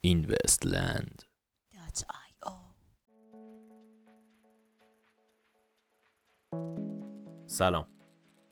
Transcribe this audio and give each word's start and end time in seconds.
اینوستلند 0.00 1.22
سلام. 7.46 7.86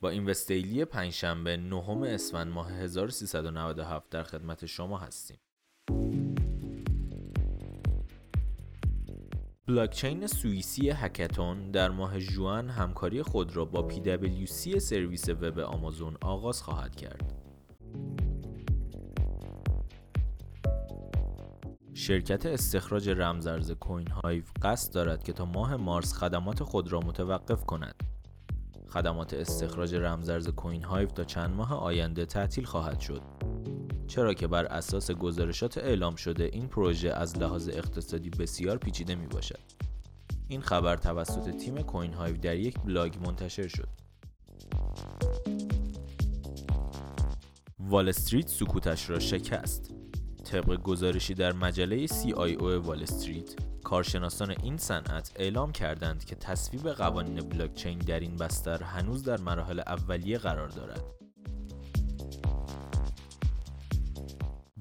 با 0.01 0.09
اینوستیلی 0.09 0.85
پنجشنبه 0.85 1.57
نهم 1.57 2.03
اسفند 2.03 2.51
ماه 2.53 2.71
1397 2.71 4.09
در 4.09 4.23
خدمت 4.23 4.65
شما 4.65 4.97
هستیم. 4.97 5.39
بلاکچین 9.71 10.27
سوئیسی 10.27 10.89
هکتون 10.89 11.71
در 11.71 11.89
ماه 11.89 12.19
جوان 12.19 12.69
همکاری 12.69 13.23
خود 13.23 13.55
را 13.55 13.65
با 13.65 13.89
PwC 13.89 14.77
سرویس 14.77 15.29
وب 15.29 15.59
آمازون 15.59 16.17
آغاز 16.21 16.61
خواهد 16.61 16.95
کرد. 16.95 17.33
شرکت 21.93 22.45
استخراج 22.45 23.09
رمزارز 23.09 23.71
Coinhive 23.71 24.43
قصد 24.61 24.93
دارد 24.93 25.23
که 25.23 25.33
تا 25.33 25.45
ماه 25.45 25.75
مارس 25.75 26.13
خدمات 26.13 26.63
خود 26.63 26.91
را 26.91 26.99
متوقف 26.99 27.65
کند. 27.65 27.95
خدمات 28.87 29.33
استخراج 29.33 29.95
رمزارز 29.95 30.49
Coinhive 30.49 31.07
تا 31.07 31.23
چند 31.23 31.55
ماه 31.55 31.73
آینده 31.73 32.25
تعطیل 32.25 32.65
خواهد 32.65 32.99
شد. 32.99 33.21
چرا 34.11 34.33
که 34.33 34.47
بر 34.47 34.65
اساس 34.65 35.11
گزارشات 35.11 35.77
اعلام 35.77 36.15
شده 36.15 36.49
این 36.53 36.67
پروژه 36.67 37.09
از 37.09 37.37
لحاظ 37.37 37.69
اقتصادی 37.69 38.29
بسیار 38.29 38.77
پیچیده 38.77 39.15
می 39.15 39.27
باشد. 39.27 39.59
این 40.47 40.61
خبر 40.61 40.97
توسط 40.97 41.57
تیم 41.57 41.81
Coinhive 41.81 42.37
در 42.37 42.55
یک 42.55 42.79
بلاگ 42.79 43.17
منتشر 43.25 43.67
شد. 43.67 43.87
وال 47.79 48.09
استریت 48.09 48.47
سکوتش 48.47 49.09
را 49.09 49.19
شکست. 49.19 49.93
طبق 50.45 50.81
گزارشی 50.81 51.33
در 51.33 51.53
مجله 51.53 52.07
CIO 52.07 52.61
وال 52.61 53.03
استریت، 53.03 53.55
کارشناسان 53.83 54.55
این 54.63 54.77
صنعت 54.77 55.31
اعلام 55.35 55.71
کردند 55.71 56.25
که 56.25 56.35
تصویب 56.35 56.89
قوانین 56.89 57.49
بلاکچین 57.49 57.99
در 57.99 58.19
این 58.19 58.35
بستر 58.35 58.83
هنوز 58.83 59.23
در 59.23 59.39
مراحل 59.39 59.79
اولیه 59.79 60.37
قرار 60.37 60.69
دارد. 60.69 61.20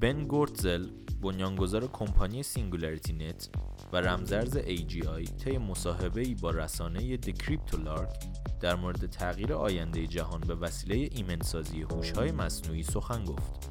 بن 0.00 0.24
گورتزل 0.24 0.86
بنیانگذار 1.22 1.86
کمپانی 1.86 2.42
SingularityNET 2.42 3.48
و 3.92 3.96
رمزارز 3.96 4.56
AGI 4.58 5.44
طی 5.44 5.58
مصاحبه 5.58 6.34
با 6.34 6.50
رسانه 6.50 7.16
Cryptolark 7.16 8.26
در 8.60 8.74
مورد 8.74 9.06
تغییر 9.06 9.52
آینده 9.52 10.06
جهان 10.06 10.40
به 10.40 10.54
وسیله 10.54 11.08
ایمنسازی 11.12 11.82
هوش‌های 11.82 12.32
مصنوعی 12.32 12.82
سخن 12.82 13.24
گفت. 13.24 13.70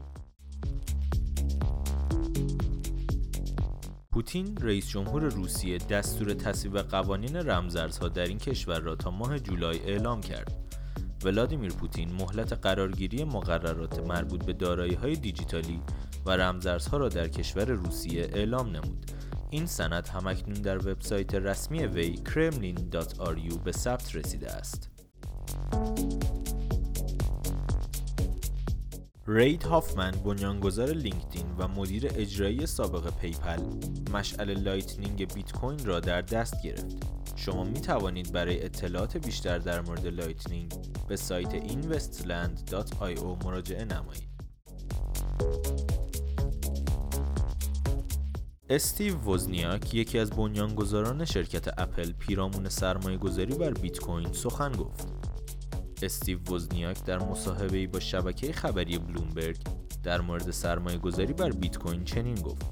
پوتین 4.11 4.58
رئیس 4.61 4.89
جمهور 4.89 5.23
روسیه 5.23 5.77
دستور 5.77 6.33
تصویب 6.33 6.77
قوانین 6.77 7.36
رمزارزها 7.36 8.08
در 8.08 8.25
این 8.25 8.38
کشور 8.38 8.80
را 8.80 8.95
تا 8.95 9.11
ماه 9.11 9.39
جولای 9.39 9.80
اعلام 9.80 10.21
کرد. 10.21 10.68
ولادیمیر 11.23 11.71
پوتین 11.71 12.13
مهلت 12.13 12.53
قرارگیری 12.53 13.23
مقررات 13.23 13.99
مربوط 13.99 14.45
به 14.45 14.53
دارایی‌های 14.53 15.15
دیجیتالی 15.15 15.81
و 16.25 16.31
رمزارزها 16.31 16.97
را 16.97 17.09
در 17.09 17.27
کشور 17.27 17.65
روسیه 17.65 18.29
اعلام 18.33 18.69
نمود. 18.69 19.11
این 19.49 19.65
سند 19.65 20.07
همکنون 20.07 20.61
در 20.61 20.77
وبسایت 20.77 21.35
رسمی 21.35 21.85
وی 21.85 22.15
kremlin.ru 22.15 23.57
به 23.63 23.71
ثبت 23.71 24.15
رسیده 24.15 24.51
است. 24.51 24.89
رید 29.27 29.63
هافمن 29.63 30.11
بنیانگذار 30.11 30.89
لینکدین 30.89 31.45
و 31.58 31.67
مدیر 31.67 32.11
اجرایی 32.15 32.65
سابق 32.65 33.13
پیپل 33.21 33.59
مشعل 34.13 34.59
Lightning 34.61 35.33
بیت 35.33 35.52
کوین 35.52 35.85
را 35.85 35.99
در 35.99 36.21
دست 36.21 36.63
گرفت. 36.63 37.18
شما 37.39 37.64
می 37.64 37.82
توانید 37.82 38.32
برای 38.32 38.66
اطلاعات 38.66 39.17
بیشتر 39.17 39.58
در 39.58 39.82
مورد 39.82 40.08
Lightning 40.08 40.73
به 41.08 41.16
سایت 41.16 41.67
investland.io 41.67 43.45
مراجعه 43.45 43.86
نمایید. 43.86 44.30
استیو 48.70 49.17
وزنیاک 49.17 49.94
یکی 49.94 50.20
از 50.20 50.30
بنیانگذاران 50.30 51.26
شرکت 51.26 51.80
اپل 51.80 52.11
پیرامون 52.11 52.70
سرمایه 52.70 53.17
گذاری 53.17 53.56
بر 53.56 53.71
بیت 53.71 54.00
کوین 54.00 54.33
سخن 54.33 54.71
گفت. 54.71 55.08
استیو 56.02 56.39
وزنیاک 56.44 57.04
در 57.04 57.20
مصاحبه‌ای 57.20 57.88
با 57.88 58.00
شبکه 58.00 58.54
خبری 58.54 58.98
بلومبرگ 58.98 59.58
در 60.04 60.21
مورد 60.21 60.52
سرمایه 60.52 60.98
گذاری 60.98 61.33
بر 61.33 61.50
بیت 61.50 61.77
کوین 61.77 62.04
چنین 62.04 62.36
گفت: 62.36 62.66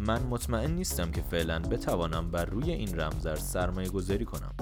من 0.00 0.22
مطمئن 0.22 0.70
نیستم 0.70 1.10
که 1.10 1.22
فعلا 1.22 1.58
بتوانم 1.58 2.30
بر 2.30 2.44
روی 2.44 2.72
این 2.72 3.00
رمزارز 3.00 3.42
سرمایه 3.42 3.88
گذاری 3.88 4.24
کنم 4.24 4.54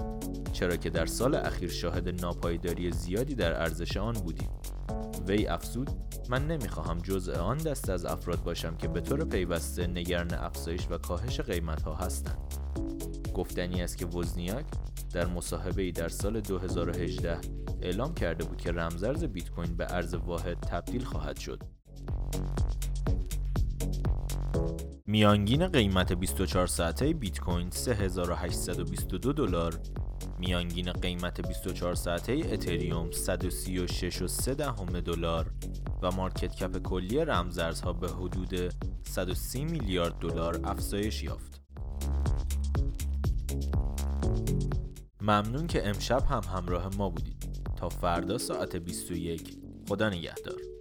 چرا 0.53 0.77
که 0.77 0.91
در 0.91 1.06
سال 1.06 1.34
اخیر 1.34 1.71
شاهد 1.71 2.09
ناپایداری 2.09 2.93
زیادی 2.93 3.34
در 3.34 3.62
ارزش 3.62 3.97
آن 3.97 4.15
بودیم 4.15 4.49
وی 5.28 5.47
افزود 5.47 5.91
من 6.28 6.47
نمی‌خواهم 6.47 6.99
جزء 6.99 7.37
آن 7.37 7.59
دست 7.59 7.91
از 7.91 8.05
افراد 8.05 8.43
باشم 8.43 8.77
که 8.77 8.89
به 8.89 9.00
طور 9.00 9.25
پیوسته 9.25 9.87
نگران 9.87 10.34
افزایش 10.34 10.87
و 10.91 10.99
کاهش 10.99 11.41
قیمت 11.41 11.83
ها 11.83 11.95
هستند. 11.95 12.39
گفتنی 13.34 13.83
است 13.83 13.99
که 13.99 14.06
وزنیاک 14.06 14.66
در 15.12 15.27
مصاحبه 15.27 15.83
ای 15.83 15.93
در 15.93 16.09
سال 16.09 16.41
2018 16.41 17.39
اعلام 17.83 18.15
کرده 18.15 18.45
بود 18.45 18.59
که 18.59 18.72
رمزارز 18.72 19.25
بیت 19.25 19.51
کوین 19.51 19.77
به 19.77 19.93
ارز 19.93 20.15
واحد 20.15 20.61
تبدیل 20.61 21.05
خواهد 21.05 21.39
شد. 21.39 21.62
میانگین 25.14 25.69
قیمت 25.69 26.12
24 26.12 26.66
ساعته 26.66 27.12
بیت 27.12 27.41
کوین 27.41 27.70
3822 27.70 29.32
دلار 29.32 29.80
میانگین 30.38 30.92
قیمت 30.92 31.48
24 31.48 31.94
ساعته 31.94 32.32
اتریوم 32.52 33.10
136.3 33.10 34.48
دهم 34.48 35.00
دلار 35.00 35.50
و 36.03 36.10
مارکت 36.10 36.54
کپ 36.54 36.82
کلی 36.82 37.19
رمزارزها 37.19 37.92
به 37.92 38.08
حدود 38.08 38.74
130 39.03 39.64
میلیارد 39.64 40.19
دلار 40.19 40.60
افزایش 40.64 41.22
یافت. 41.22 41.62
ممنون 45.20 45.66
که 45.66 45.88
امشب 45.88 46.22
هم 46.22 46.42
همراه 46.54 46.97
ما 46.97 47.08
بودید. 47.10 47.48
تا 47.76 47.88
فردا 47.88 48.38
ساعت 48.38 48.76
21 48.76 49.58
خدا 49.88 50.08
نگهدار. 50.08 50.73